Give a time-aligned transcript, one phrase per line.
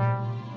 [0.00, 0.49] Thank you.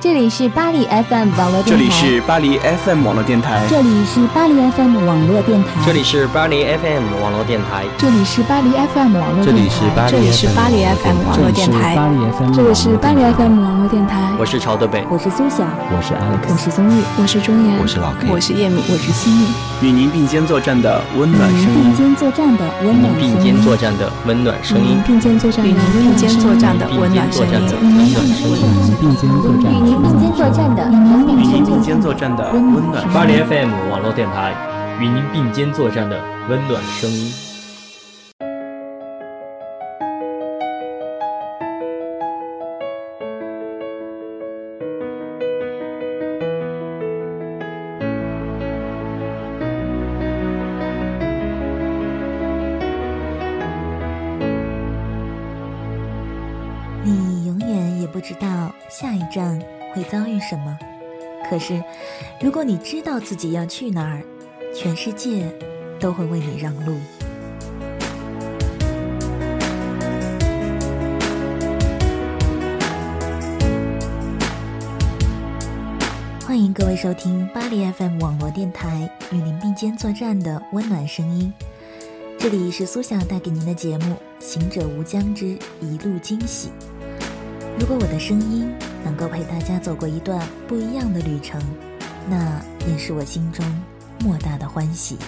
[0.00, 1.68] 这里是巴黎 FM 网络电台。
[1.68, 3.60] 这里是巴黎 FM 网络电台。
[3.68, 5.84] 这里是巴黎 FM 网络电台。
[5.84, 7.84] 这里是巴黎 FM 网络电台。
[7.98, 10.08] 这里是巴黎 FM 网络电台。
[10.08, 11.94] 这里是巴黎 FM 网络电台。
[12.54, 14.32] 这里是巴黎 FM 网络电台。
[14.38, 19.44] 我是朝德北，我是苏晓，我是 Alex，我是宗玉，我是钟岩，我是老 K，我是叶敏，我是心雨。
[19.82, 21.92] 与您并肩作战的温暖声音。
[21.92, 23.36] 并肩作战的温暖声音。
[23.36, 25.02] 并肩作战的温暖声音。
[25.06, 27.68] 并肩作战的温暖声音并肩作战的温暖声音。
[28.98, 29.89] 并肩作战。
[29.90, 30.70] 与您并肩作战。
[31.26, 32.62] 与您并肩作战的温
[32.92, 33.04] 暖。
[33.12, 34.54] 巴黎 FM 网络电台，
[35.00, 36.16] 与您并肩作战的
[36.48, 37.32] 温暖声音。
[57.02, 59.60] 你永远也不知道下一站。
[59.92, 60.78] 会遭遇什么？
[61.48, 61.82] 可是，
[62.40, 64.22] 如果你知道自己要去哪儿，
[64.74, 65.52] 全世界
[65.98, 66.96] 都会为你让路。
[76.46, 81.52] 欢迎各位收听巴黎 FM 网络电台与您并肩作战的温暖声音。
[82.38, 86.68] 这里是苏小带给您的节目《行者无疆之一路惊喜》。
[87.78, 88.72] 如果我的声音，
[89.04, 91.60] 能够陪大家走过一段不一样的旅程，
[92.28, 93.64] 那也是我心中
[94.20, 95.18] 莫大的欢喜。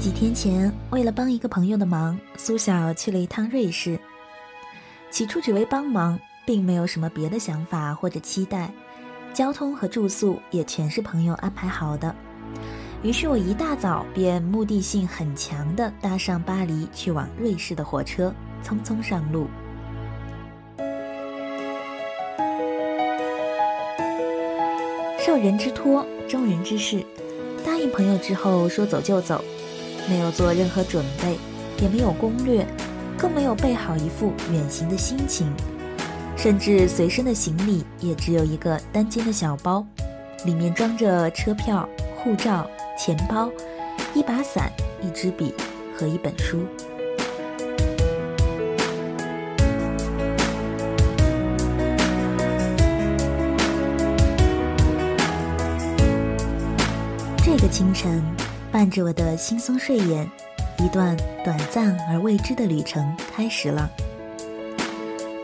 [0.00, 3.97] 几天前，为了帮一个朋友的忙，苏晓去了一趟瑞士。
[5.18, 6.16] 起初只为帮忙，
[6.46, 8.70] 并没有什么别的想法或者期待，
[9.34, 12.14] 交通和住宿也全是朋友安排好的。
[13.02, 19.48] 于是我一大早便目的性很强地搭上巴黎去往瑞士的火车，匆匆上路。
[25.18, 27.04] 受人之托，忠人之事，
[27.66, 29.44] 答应朋友之后说走就走，
[30.08, 31.36] 没有做任何准备，
[31.82, 32.64] 也没有攻略。
[33.18, 35.52] 更没有备好一副远行的心情，
[36.36, 39.84] 甚至随身的行李也只有一个单肩的小包，
[40.44, 41.86] 里面装着车票、
[42.16, 43.50] 护照、钱包、
[44.14, 44.70] 一把伞、
[45.02, 45.52] 一支笔
[45.96, 46.64] 和一本书。
[57.38, 58.22] 这个清晨，
[58.70, 60.30] 伴着我的惺忪睡眼。
[60.78, 63.90] 一段短暂而未知的旅程开始了。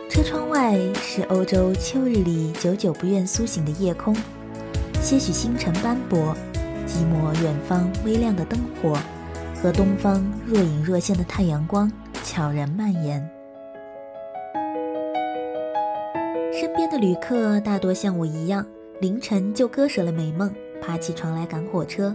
[0.08, 4.14] 车窗外是欧洲秋日里久久不愿苏醒的夜空，
[5.00, 6.36] 些许星辰斑驳，
[6.86, 8.96] 寂寞远方微亮的灯火，
[9.60, 11.90] 和东方若隐若现的太阳光
[12.22, 13.28] 悄然蔓延。
[16.52, 18.64] 身边的旅客大多像我一样，
[19.00, 22.14] 凌晨就割舍了美梦，爬起床来赶火车。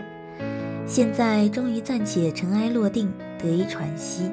[0.90, 4.24] 现在终于暂且尘埃落定，得以喘息。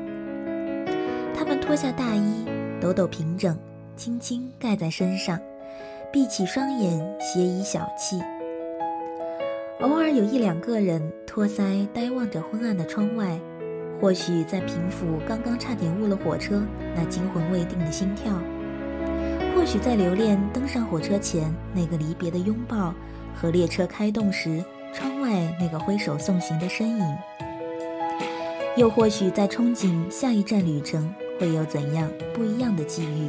[1.37, 2.47] 他们脱下大衣，
[2.81, 3.55] 抖抖平整，
[3.95, 5.39] 轻轻盖在身上，
[6.11, 8.25] 闭起双眼，斜倚小憩。
[9.81, 13.39] 偶尔有一两个人托腮呆望着昏暗的窗外，
[14.01, 16.63] 或许在平复刚刚差点误了火车
[16.95, 18.33] 那惊魂未定的心跳，
[19.55, 22.95] 或许在留恋登上火车前那个离别的拥抱
[23.35, 24.65] 和列车开动时。
[25.37, 27.19] 窗外那个挥手送行的身影，
[28.77, 33.29] 又或许在憧憬下一站旅程会有怎样不一样的际遇。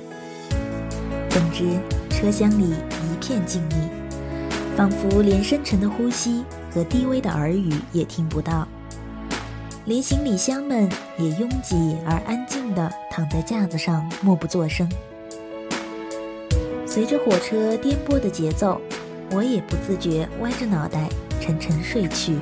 [1.30, 1.66] 总之，
[2.10, 3.76] 车厢里一片静谧，
[4.76, 8.66] 仿佛连深沉的呼吸和低微的耳语也听不到，
[9.86, 14.90] 连行李箱们也拥挤而安静地躺在架子上，默不作声。
[16.86, 18.80] 随着火车颠簸的节奏，
[19.32, 21.10] 我也不自觉歪着脑袋。
[21.40, 22.38] 沉沉睡去。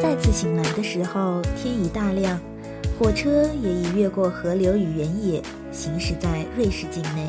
[0.00, 2.40] 再次醒来的时候，天已大亮，
[2.98, 7.28] 火车也已越过河流与原野，行驶在瑞士境内。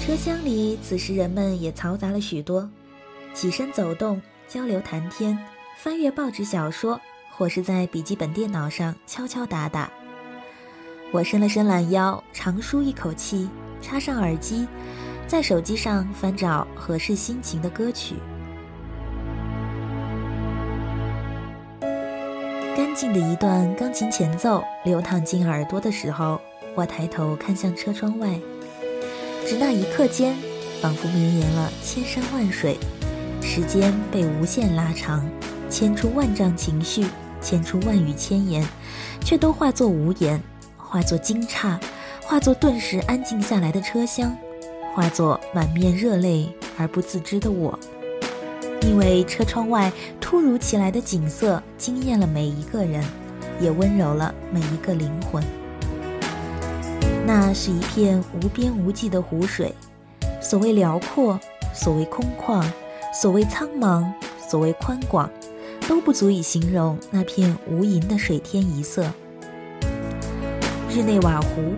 [0.00, 2.68] 车厢里，此时人们也嘈杂了许多，
[3.34, 4.20] 起身走动。
[4.48, 5.38] 交流谈天，
[5.76, 6.98] 翻阅报纸小说，
[7.30, 9.90] 或是在笔记本电脑上敲敲打打。
[11.12, 13.50] 我伸了伸懒腰，长舒一口气，
[13.82, 14.66] 插上耳机，
[15.26, 18.14] 在手机上翻找合适心情的歌曲。
[22.74, 26.40] 干净的一段钢琴前奏流淌进耳朵的时候，
[26.74, 28.40] 我抬头看向车窗外，
[29.46, 30.34] 只那一刻间，
[30.80, 32.78] 仿佛绵延了千山万水，
[33.40, 35.26] 时间被无限拉长，
[35.68, 37.06] 牵出万丈情绪，
[37.40, 38.64] 牵出万语千言，
[39.20, 40.40] 却都化作无言。
[40.76, 41.78] 化作惊诧，
[42.22, 44.34] 化作顿时安静下来的车厢，
[44.94, 47.78] 化作满面热泪而不自知的我。
[48.82, 53.04] 因为车窗外突如其来的景色惊艳了每一个人，
[53.60, 55.42] 也温柔了每一个灵魂。
[57.26, 59.74] 那是一片无边无际的湖水，
[60.40, 61.38] 所谓辽阔，
[61.74, 62.64] 所谓空旷，
[63.12, 64.04] 所谓苍茫，
[64.38, 65.30] 所谓宽广，
[65.88, 69.04] 都不足以形容那片无垠的水天一色。
[70.90, 71.74] 日内瓦湖，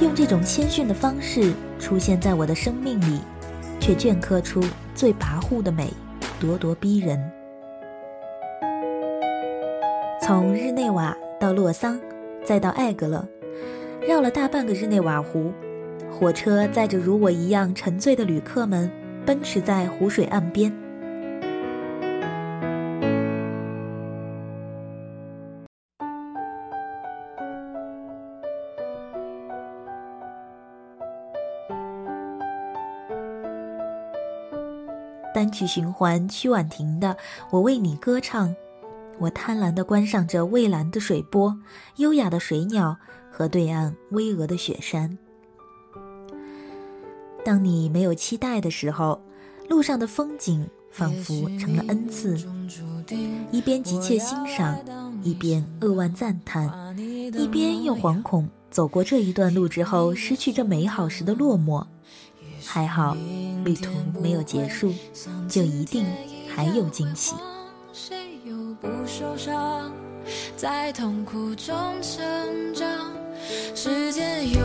[0.00, 3.20] 用这种谦逊的方式出现在我的生命里，
[3.80, 4.62] 却镌刻出
[4.94, 5.92] 最跋扈的美，
[6.40, 7.18] 咄咄逼人。
[10.20, 11.98] 从日内瓦到洛桑，
[12.44, 13.26] 再到艾格勒，
[14.06, 15.52] 绕了大半个日内瓦湖，
[16.10, 18.90] 火车载着如我一样沉醉的旅客们，
[19.28, 20.72] 奔驰在湖水岸边。
[35.34, 37.08] 单曲循环，曲婉婷的
[37.50, 38.48] 《我为你歌唱》，
[39.18, 41.54] 我贪婪地观赏着蔚蓝的水波、
[41.96, 42.96] 优雅的水鸟
[43.30, 45.18] 和对岸巍峨的雪山。
[47.44, 49.20] 当你没有期待的时候，
[49.68, 52.36] 路上的风景仿佛成了恩赐，
[53.50, 54.78] 一边急切欣赏，
[55.22, 61.84] 一边扼腕赞叹，一边又惶恐走过这一段路之后失去这美好时的落寞。
[62.64, 63.16] 还好，
[63.64, 64.92] 旅途没有结束，
[65.48, 66.04] 就一定
[66.54, 67.34] 还有惊喜。
[67.92, 69.90] 谁又不受伤，
[70.56, 72.88] 在痛苦中成长，
[73.74, 74.60] 时间永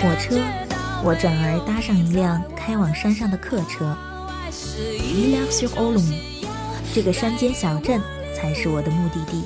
[0.00, 0.38] 火车，
[1.02, 3.96] 我转而搭上一辆开往山上的客车。
[4.80, 6.02] 伊拉苏欧隆，
[6.94, 8.00] 这个山间小镇
[8.32, 9.42] 才是我的目的地。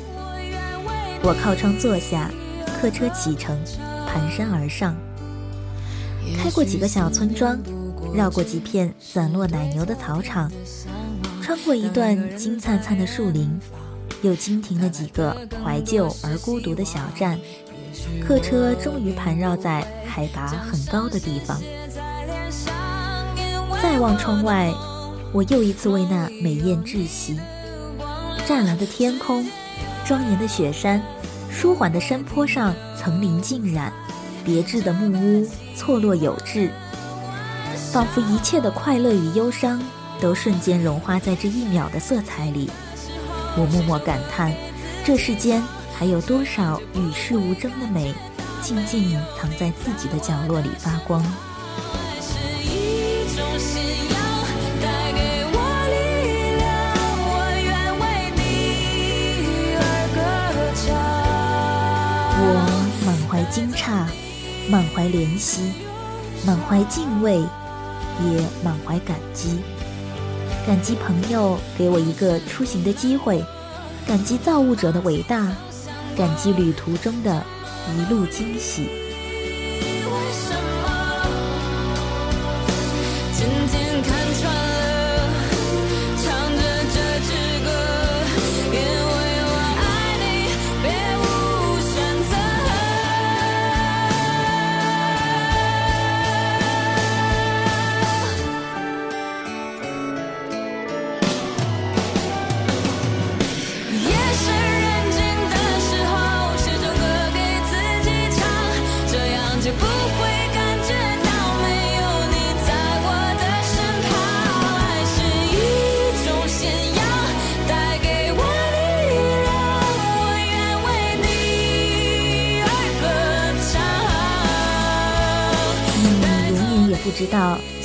[1.22, 2.30] 我靠窗坐下，
[2.78, 3.58] 客车启程，
[4.06, 4.94] 蹒跚而上，
[6.36, 7.58] 开过几个小村庄，
[8.14, 10.52] 绕过几片散落奶牛的草场，
[11.42, 13.58] 穿过一段金灿灿的树林，
[14.20, 15.34] 又经停了几个
[15.64, 17.38] 怀旧而孤独的小站。
[18.26, 21.60] 客车终于盘绕在海拔很高的地方。
[23.82, 24.72] 再望窗外，
[25.32, 27.38] 我又一次为那美艳窒息。
[28.46, 29.46] 湛蓝的天空，
[30.04, 31.02] 庄严的雪山，
[31.50, 33.92] 舒缓的山坡上层林尽染，
[34.44, 36.70] 别致的木屋错落有致，
[37.92, 39.82] 仿佛一切的快乐与忧伤
[40.20, 42.70] 都瞬间融化在这一秒的色彩里。
[43.56, 44.52] 我默默感叹，
[45.04, 45.62] 这世间。
[46.02, 48.12] 还有多少与世无争的美，
[48.60, 51.24] 静静藏在自己的角落里发光。
[62.34, 62.56] 我
[63.06, 64.04] 满怀惊诧，
[64.68, 65.70] 满怀怜惜，
[66.44, 69.60] 满怀敬畏，也满怀感激。
[70.66, 73.40] 感激朋友给我一个出行的机会，
[74.04, 75.46] 感激造物者的伟大。
[76.16, 77.42] 感激旅途中的
[77.96, 79.01] 一路惊喜。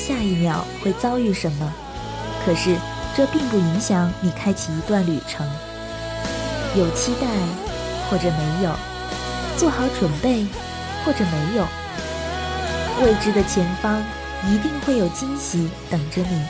[0.08, 1.74] 下一秒会遭遇什么，
[2.46, 2.78] 可是
[3.14, 5.46] 这并不影响你开启一段旅程。
[6.78, 7.28] 有期待，
[8.10, 8.72] 或者没有；
[9.58, 10.48] 做好准备，
[11.04, 11.68] 或者没有。
[13.04, 14.02] 未知的前方
[14.48, 16.42] 一定会有惊喜等着你，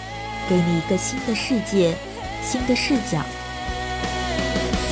[0.47, 1.97] 给你一个新的世界、
[2.43, 3.17] 新的视角。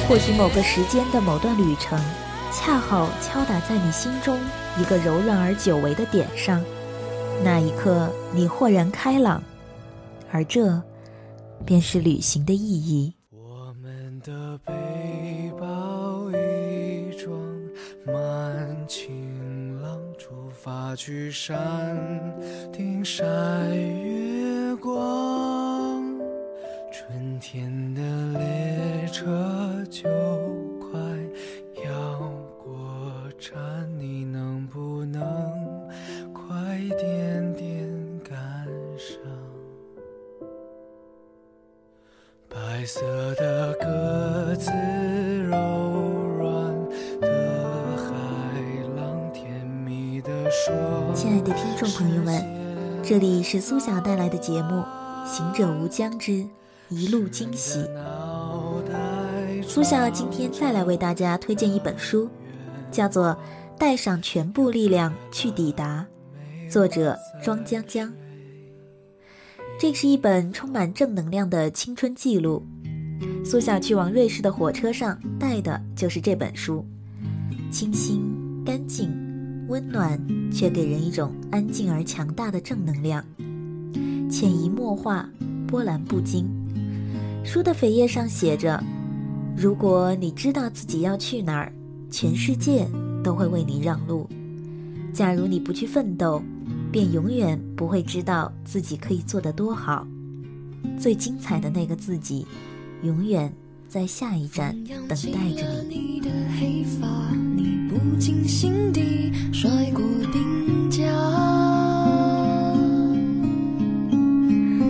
[0.09, 1.99] 或许某个时间的某段旅程，
[2.51, 4.39] 恰好敲打在你心中
[4.79, 6.63] 一个柔软而久违的点上，
[7.43, 9.41] 那一刻你豁然开朗，
[10.31, 10.81] 而这
[11.65, 13.13] 便是旅行的意义。
[13.31, 14.73] 我们的背
[15.59, 17.39] 包已装
[18.05, 22.35] 满晴朗，出发去山
[22.73, 26.03] 顶晒月光。
[26.91, 28.01] 春天的
[28.39, 30.09] 列车就
[42.85, 43.01] 白色
[43.33, 44.69] 的鸽子，
[45.49, 45.57] 柔
[46.37, 46.71] 软
[47.19, 48.13] 的海
[48.95, 51.11] 浪，甜蜜的说。
[51.15, 52.45] 亲爱的听众朋友们，
[53.01, 54.83] 这里是苏晓带来的节目
[55.25, 56.45] 《行者无疆之
[56.89, 57.79] 一路惊喜》。
[59.67, 62.29] 苏晓今天再来为大家推荐一本书，
[62.91, 63.29] 叫做
[63.79, 66.05] 《带上全部力量去抵达》，
[66.71, 68.13] 作者庄江江。
[69.77, 72.63] 这是一本充满正能量的青春记录。
[73.43, 76.83] 苏晓去往瑞士的火车上带的就是这本书，
[77.69, 78.21] 清新、
[78.65, 79.11] 干净、
[79.67, 80.19] 温暖，
[80.51, 83.23] 却给人一种安静而强大的正能量，
[84.29, 85.29] 潜移默化，
[85.67, 86.47] 波澜不惊。
[87.43, 88.81] 书的扉页上写着
[89.55, 91.71] ：“如果你知道自己要去哪儿，
[92.09, 92.87] 全世界
[93.23, 94.25] 都会为你让路；
[95.13, 96.41] 假如你不去奋斗，
[96.95, 100.07] 便永远不会知道自己可以做得多好。
[100.97, 102.47] 最精彩的那个自己，
[103.03, 103.53] 永远
[103.85, 106.21] 在下一站等待着你。”
[107.57, 111.03] 你不经心地甩过鬓角，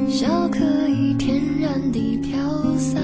[0.08, 2.38] 笑可以天然地飘
[2.78, 3.00] 洒，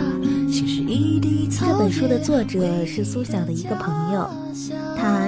[0.47, 4.40] 心是一地草这本书的作者是苏晓的一个朋友，她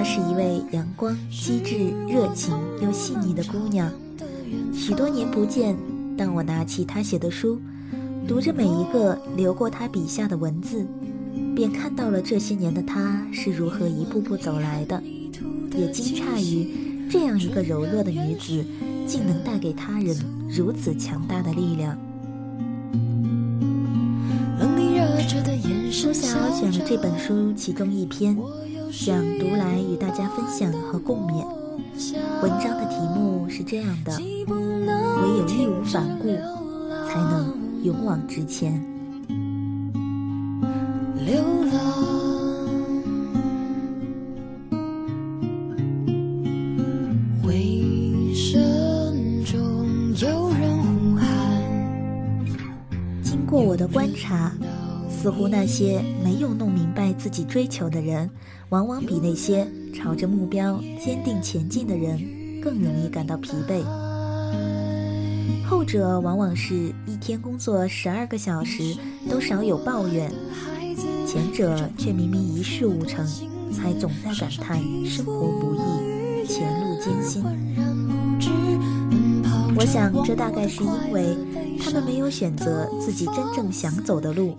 [0.04, 3.90] 是一位阳光、机智、热情又细腻的姑娘。
[4.72, 5.74] 许多年不见，
[6.16, 7.58] 当我拿起她写的书，
[8.28, 10.86] 读着每一个流过她笔下的文字，
[11.56, 15.02] 便看到了这些年的她是如何一步步走来的，
[15.74, 18.62] 也惊诧于这样一个柔弱的女子，
[19.06, 20.14] 竟能带给他人
[20.50, 21.98] 如此强大的力量。
[25.90, 28.36] 苏小选了这本书其中一篇，
[28.96, 31.44] 想读来与大家分享和共勉。
[32.40, 36.28] 文章的题目是这样的：唯有义无反顾，
[37.08, 38.72] 才能勇往直前。
[41.26, 41.74] 流浪，
[47.42, 51.26] 回声中有人呼喊。
[53.24, 54.52] 经过我的观察，
[55.24, 58.28] 似乎那些没有弄明白自己追求的人，
[58.68, 62.22] 往往比那些朝着目标坚定前进的人
[62.62, 63.82] 更容易感到疲惫。
[65.66, 68.94] 后者往往是一天工作十二个小时
[69.26, 70.30] 都少有抱怨，
[71.26, 73.26] 前者却明明一事无成，
[73.82, 77.42] 还总在感叹生活不易，前路艰辛。
[79.74, 81.34] 我想，这大概是因为
[81.82, 84.54] 他们没有选择自己真正想走的路，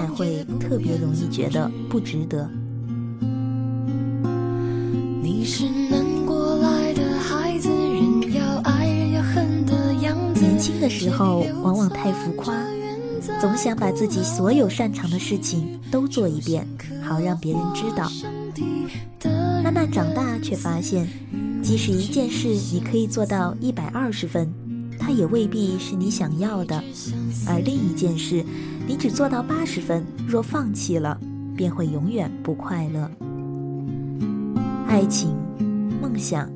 [0.00, 2.48] 才会特别容易觉得不值得。
[5.22, 10.40] 你是南国来的孩子，人要爱人要恨的样子。
[10.40, 12.54] 年轻的时候往往太浮夸，
[13.42, 16.66] 总想把自己所有擅长的事情都做一遍，
[17.02, 18.10] 好让别人知道。
[19.62, 21.06] 慢慢长大，却发现，
[21.62, 24.50] 即使一件事你可以做到一百二十分，
[24.98, 26.80] 它也未必是你想要的；
[27.46, 28.42] 而另一件事，
[28.90, 31.16] 你只做到八十分，若放弃了，
[31.56, 33.08] 便会永远不快乐。
[34.88, 35.32] 爱情、
[36.02, 36.50] 梦想，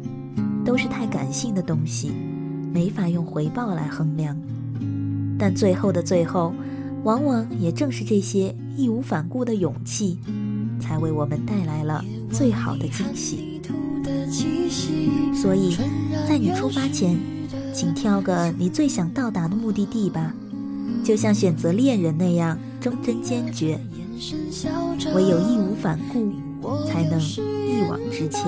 [0.65, 2.11] 都是太感性的东西，
[2.73, 4.37] 没法用回报来衡量。
[5.39, 6.53] 但最后的最后，
[7.05, 10.19] 往往也正是这些义无反顾的勇气，
[10.81, 13.63] 才为我们带来了最好的惊喜。
[15.33, 15.77] 所以，
[16.29, 17.17] 在你出发前，
[17.73, 20.35] 请挑个你最想到达的目的地吧，
[21.05, 23.79] 就像选择恋人那样忠贞坚决。
[25.15, 26.33] 唯有义无反顾
[26.87, 28.45] 才能一往直前。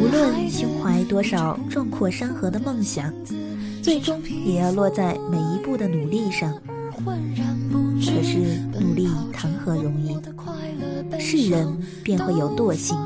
[0.00, 3.53] 无论胸怀多少壮阔流浪的梦想的
[3.84, 6.50] 最终也要落在每一步的努力上。
[7.04, 10.16] 可是努力谈何容易？
[11.20, 11.68] 是人
[12.02, 12.96] 便会有惰性，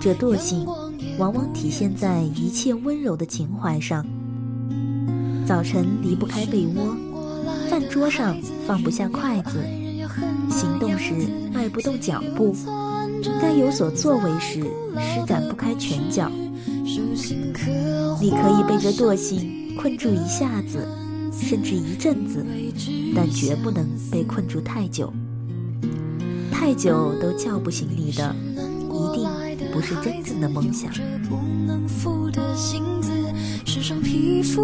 [0.00, 0.64] 这惰性
[1.18, 4.02] 往往体现在一切温柔的情怀上。
[5.46, 6.96] 早晨离不开被窝，
[7.68, 8.34] 饭桌上
[8.66, 9.62] 放不下筷子，
[10.48, 11.12] 行动时
[11.52, 12.56] 迈不动脚步，
[13.42, 14.62] 该有所作为时
[14.98, 16.30] 施展不开拳脚。
[18.22, 20.86] 你可以被这惰性困住一下子，
[21.32, 22.44] 甚至一阵子，
[23.14, 25.12] 但绝不能被困住太久。
[26.50, 29.28] 太久都叫不醒你的，一定
[29.72, 30.92] 不是真正的梦想。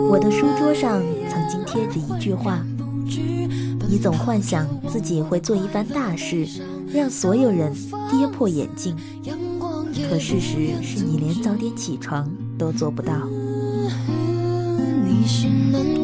[0.08, 2.64] 我的书桌上曾经贴着一句话
[3.88, 6.46] ：“你总幻想自己会做一番大事，
[6.92, 7.72] 让所有人
[8.10, 8.94] 跌破眼镜。
[10.08, 13.14] 可事实是你连早点起床都做不到。”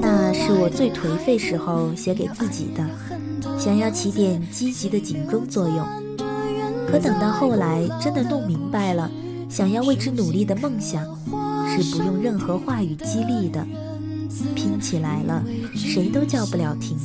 [0.00, 2.86] 那是我最颓废时候写给自己的。
[3.58, 5.86] 想要起点积极的警钟作用，
[6.88, 9.10] 可等到后来真的弄明白了，
[9.48, 11.02] 想要为之努力的梦想，
[11.68, 13.66] 是不用任何话语激励的，
[14.54, 15.42] 拼起来了，
[15.74, 16.96] 谁都叫不了停。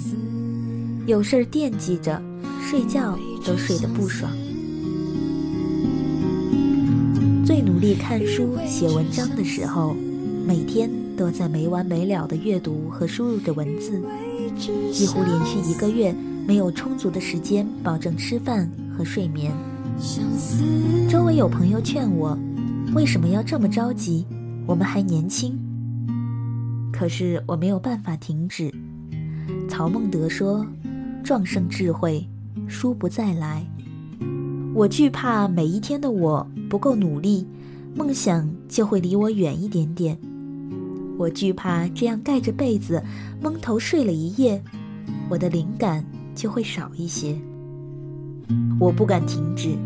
[1.05, 2.21] 有事儿惦记着，
[2.61, 4.31] 睡觉都睡得不爽。
[7.45, 9.95] 最努力看书写文章的时候，
[10.45, 14.01] 每天都在没完没了的阅读和输入着文字，
[14.89, 16.15] 几乎连续一个月。
[16.47, 19.51] 没有充足的时间保证吃饭和睡眠。
[21.09, 22.35] 周围有朋友劝我，
[22.95, 24.25] 为什么要这么着急？
[24.65, 25.59] 我们还年轻。
[26.91, 28.73] 可是我没有办法停止。
[29.67, 30.65] 曹孟德说
[31.21, 32.25] ：“壮盛智慧，
[32.65, 33.63] 书不再来。”
[34.73, 37.45] 我惧怕每一天的我不够努力，
[37.93, 40.17] 梦想就会离我远一点点。
[41.19, 43.03] 我惧怕这样盖着被子
[43.39, 44.63] 蒙头睡了一夜，
[45.29, 46.03] 我的灵感。
[46.35, 47.37] 就会少一些。
[48.79, 49.77] 我不敢停止，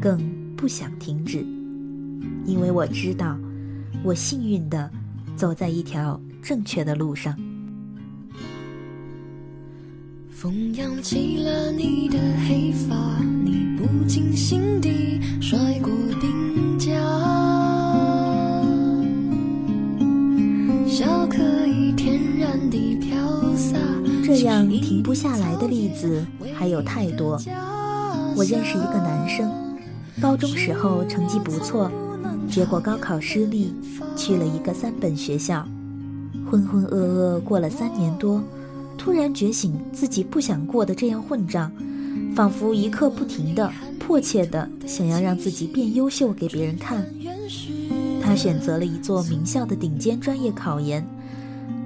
[0.00, 0.18] 更
[0.56, 1.44] 不想停止，
[2.46, 3.36] 因为我知道，
[4.02, 4.90] 我幸运的
[5.36, 7.36] 走在一条正确的路上。
[10.30, 16.39] 风扬起了你的黑发，你不经心地甩过鬓
[24.24, 27.40] 这样停不下来的例子还有太多。
[28.36, 29.50] 我认识一个男生，
[30.20, 31.90] 高中时候成绩不错，
[32.48, 33.74] 结果高考失利，
[34.16, 35.66] 去了一个三本学校，
[36.48, 38.42] 浑浑噩噩过了三年多，
[38.96, 41.72] 突然觉醒自己不想过的这样混账，
[42.34, 47.04] 仿佛一刻不停的迫切的想要让自己变优秀给别人看。
[48.22, 51.04] 他选择了一座名校的顶尖专业考研，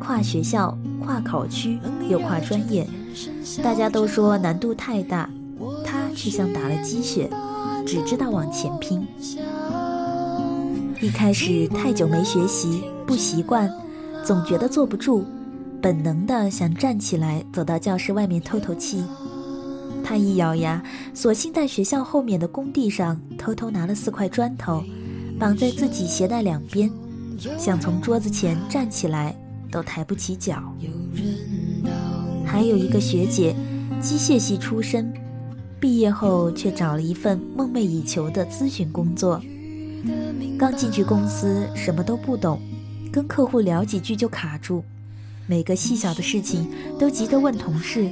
[0.05, 0.77] 跨学校。
[1.05, 2.89] 跨考区又跨专业，
[3.63, 5.29] 大家都说难度太大，
[5.85, 7.29] 他却像打了鸡血，
[7.87, 9.07] 只知道往前拼。
[11.03, 13.71] 一开始太久没学习，不习惯，
[14.25, 15.27] 总觉得坐不住，
[15.83, 19.05] 本能的想站起来走到教室外面透透气。
[20.03, 24.83] 他一咬牙，索性在学校后面的工地上偷偷拿了四块砖头，
[25.39, 26.91] 绑在自己鞋带两边，
[27.59, 29.37] 想从桌子前站起来。
[29.75, 30.73] 都抬不起脚。
[32.47, 33.57] 还有一个学姐，
[34.01, 35.13] 机械系出身，
[35.81, 39.43] 毕业后却找了一份梦寐以求的咨询工作。
[40.57, 42.61] 刚进去公司，什么都不懂，
[43.11, 44.85] 跟客户聊几句就卡住，
[45.49, 48.09] 每个细小的事情都急着问同事，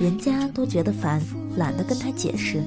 [0.00, 1.22] 人家都觉得烦，
[1.56, 2.60] 懒得跟他解释。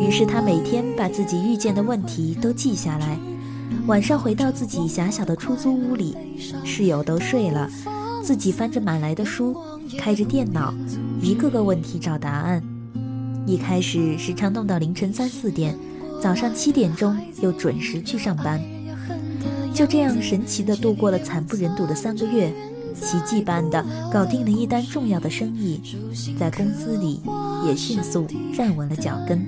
[0.00, 3.18] 于是他每天把自己遇见的问题都记下来。
[3.86, 6.16] 晚上回到自己狭小的出租屋里，
[6.64, 7.68] 室友都睡了，
[8.22, 9.56] 自己翻着买来的书，
[9.98, 10.72] 开着电脑，
[11.20, 12.62] 一个个问题找答案。
[13.46, 15.76] 一开始时常弄到凌晨三四点，
[16.22, 18.60] 早上七点钟又准时去上班。
[19.72, 22.52] 就这样神奇地度过了惨不忍睹的三个月，
[22.94, 25.80] 奇迹般的搞定了一单重要的生意，
[26.38, 27.20] 在公司里
[27.66, 29.44] 也迅速站稳了脚跟。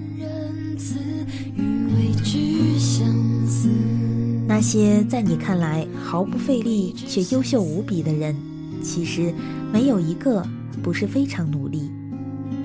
[4.54, 8.36] 那些在你看来毫不费力却优秀无比的人，
[8.82, 9.32] 其实
[9.72, 10.46] 没有一个
[10.82, 11.90] 不是非常努力。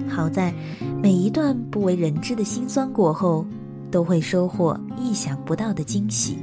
[0.05, 0.53] 好在
[1.01, 3.47] 每一段不为人知的辛酸过后，
[3.89, 6.37] 都会收获意想不到的惊喜。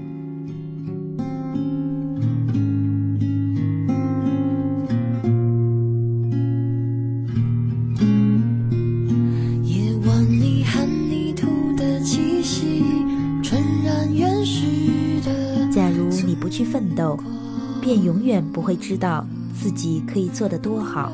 [18.04, 19.26] 永远不会知道
[19.58, 21.10] 自己可以做得多好。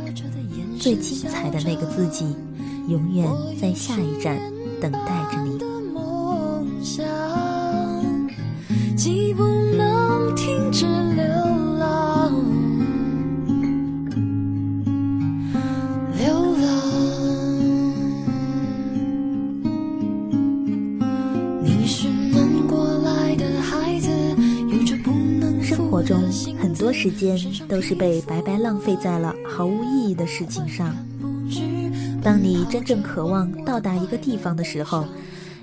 [0.79, 2.35] 最精彩的那个自己，
[2.89, 3.29] 永远
[3.61, 4.37] 在下一站
[4.81, 5.40] 等待着
[26.61, 30.95] 很多时间都是被白白浪费在了毫无意义的事情上。
[32.23, 35.07] 当你真正渴望到达一个地方的时候，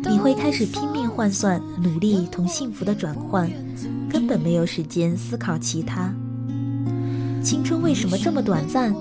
[0.09, 3.49] 你会开始拼命换算努力同幸福的转换，
[4.09, 6.13] 根本没有时间思考其他。
[7.43, 8.93] 青春为什么这么短暂？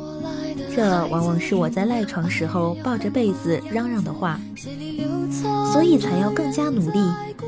[0.74, 4.38] 这往往是我在赖床时候抱着被子嚷嚷的话。
[5.72, 6.98] 所以才要更加努力，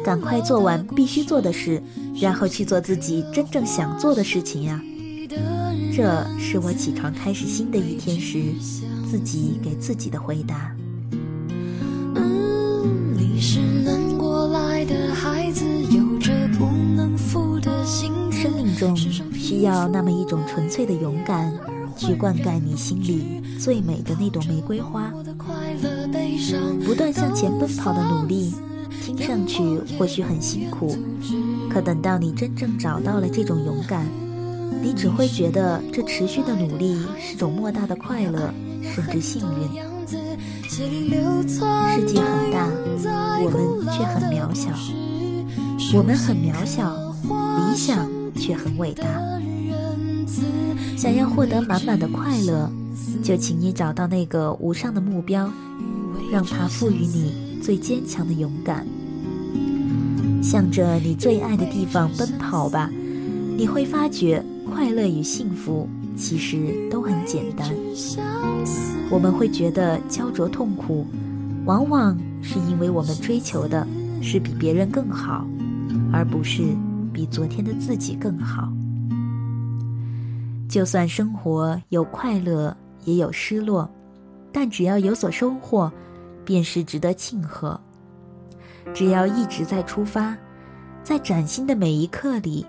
[0.04, 1.82] 赶快做完必须做的事，
[2.20, 4.80] 然后去做自己真正想做的事情呀。
[5.94, 8.52] 这是我起床开始新的一天时，
[9.10, 10.72] 自己给自己的回答。
[18.30, 21.52] 生命中需要那么一种纯粹的勇敢，
[21.96, 25.12] 去灌溉你心里最美的那朵玫瑰花。
[26.84, 28.54] 不断向前奔跑的努力，
[29.08, 29.62] 听上去
[29.96, 30.94] 或许很辛苦，
[31.70, 34.06] 可等到你真正找到了这种勇敢，
[34.82, 39.88] 你只会觉得这持续的努力是种莫大的快乐，甚至幸运。
[40.68, 40.84] 世
[42.06, 42.68] 界很大，
[43.42, 44.68] 我们却很渺小。
[45.96, 46.94] 我们很渺小，
[47.24, 49.06] 理想却很伟大。
[50.98, 52.70] 想要获得满满的快乐，
[53.22, 55.50] 就请你找到那个无上的目标，
[56.30, 58.86] 让它赋予你最坚强的勇敢。
[60.42, 62.90] 向着你最爱的地方奔跑吧，
[63.56, 67.70] 你会发觉快乐与幸福其实都很简单。
[69.10, 71.06] 我们会觉得焦灼痛苦，
[71.64, 73.86] 往往是因为我们追求的
[74.22, 75.46] 是比别人更好。
[76.12, 76.62] 而不是
[77.12, 78.72] 比昨天的自己更好。
[80.68, 82.74] 就算生活有快乐，
[83.04, 83.88] 也有失落，
[84.52, 85.90] 但只要有所收获，
[86.44, 87.78] 便是值得庆贺。
[88.94, 90.36] 只要一直在出发，
[91.02, 92.66] 在崭新的每一刻里，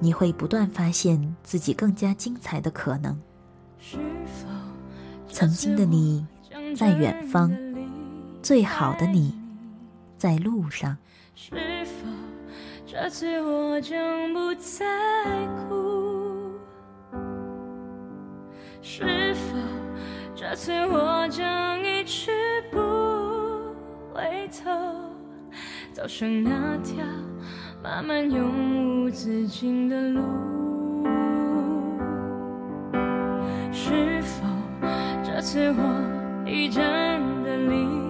[0.00, 3.20] 你会不断发现自己更加精彩的可能。
[5.28, 6.26] 曾经的你
[6.74, 7.52] 在远方，
[8.42, 9.38] 最好的你
[10.16, 10.96] 在路上。
[11.34, 12.08] 是否
[12.86, 14.86] 这次我将不再
[15.68, 16.50] 哭，
[18.80, 19.56] 是否
[20.34, 22.32] 这次我将一去
[22.72, 22.78] 不
[24.14, 24.70] 回头，
[25.98, 27.04] 走上那条
[27.82, 30.22] 漫漫永无止境的路？
[33.72, 34.46] 是否
[35.24, 36.84] 这次我已真
[37.42, 38.07] 的离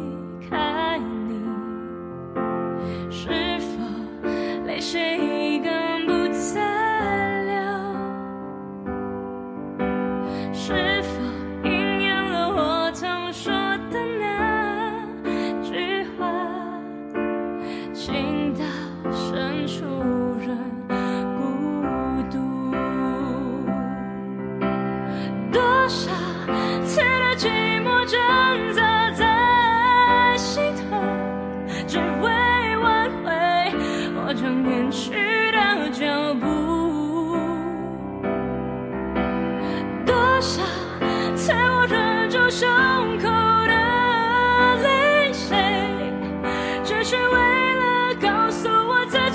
[49.28, 49.34] 我，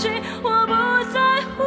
[0.65, 0.73] 不
[1.13, 1.19] 在
[1.55, 1.61] 乎。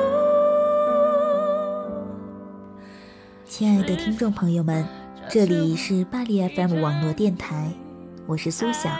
[3.45, 4.85] 亲爱的听众朋友们，
[5.31, 7.71] 这里是巴黎 FM 网络电台，
[8.27, 8.91] 我是苏晓，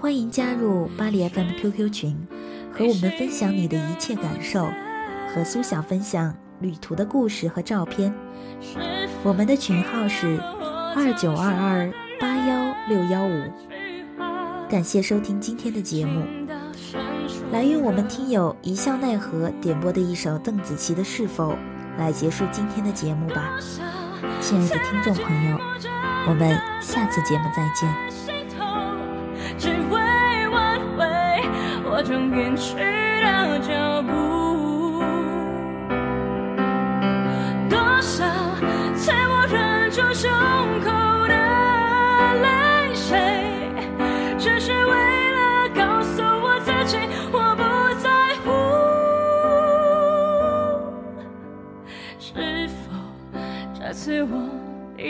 [0.00, 2.16] 欢迎加入巴黎 FM QQ 群。
[2.72, 4.70] 和我们分享你的一切感受，
[5.34, 8.14] 和苏晓分享旅途的故事和照片。
[9.22, 10.40] 我们的群号是
[10.94, 13.52] 二九二二八幺六幺五。
[14.70, 16.24] 感谢收听今天的节目，
[17.52, 21.52] 来用我们听友一笑奈何点播的一首邓紫棋的《是否》
[21.98, 23.56] 来结束今天的节目吧。
[24.40, 25.58] 亲爱的听众朋友，
[26.28, 27.88] 我们下次节目再见。
[31.88, 34.12] 我将远去的脚步，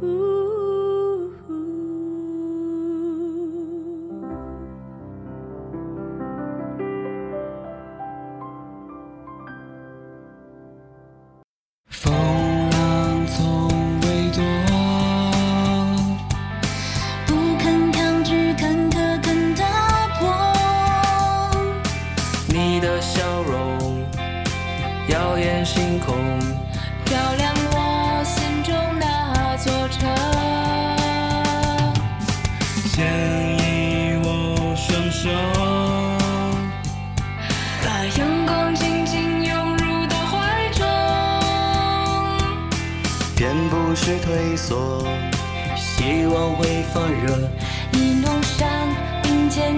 [0.00, 0.37] Ooh.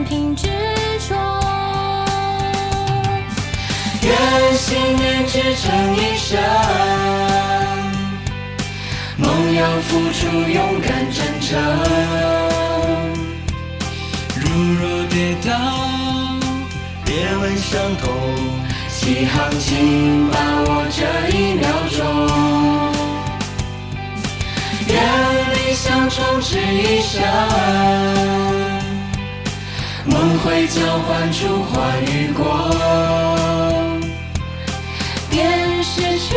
[0.04, 0.48] 并肩挺执
[1.08, 1.14] 着，
[4.02, 6.38] 愿信念支撑一生，
[9.16, 11.48] 梦要付出勇敢真诚。
[14.36, 14.42] 如
[14.80, 15.50] 若跌倒，
[17.04, 18.10] 别问伤痛，
[18.88, 21.04] 起航请把握这
[21.36, 21.98] 一秒钟。
[24.88, 24.96] 愿
[25.54, 27.22] 理想充斥一生，
[30.06, 34.00] 梦会交换出欢与光。
[35.30, 36.36] 便失去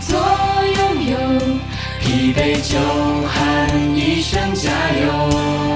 [0.00, 0.18] 做
[0.76, 1.16] 拥有。
[2.00, 2.78] 疲惫就
[3.28, 5.75] 喊一声加油。